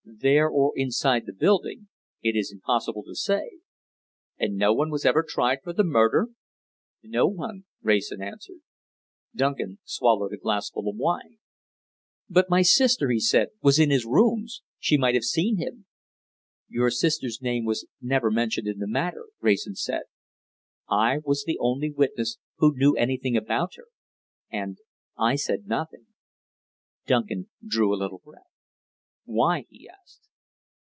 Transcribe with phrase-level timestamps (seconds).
[0.13, 1.87] "There or inside the building!
[2.21, 3.57] It is impossible to say."
[4.37, 6.27] "And no one was ever tried for the murder?"
[7.01, 8.59] "No one," Wrayson answered.
[9.33, 11.39] Duncan swallowed a glassful of wine.
[12.29, 15.85] "But my sister," he said, "was in his rooms she might have seen him!"
[16.67, 20.03] "Your sister's name was never mentioned in the matter," Wrayson said.
[20.89, 23.87] "I was the only witness who knew anything about her
[24.51, 24.77] and
[25.17, 26.05] I said nothing."
[27.07, 28.43] Duncan drew a little breath.
[29.23, 30.27] "Why?" he asked.